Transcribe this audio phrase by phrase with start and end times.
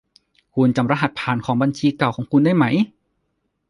[0.55, 2.65] คุณยังจำรหัสผ่านของบัญชีเก่าของคุณได้ไหม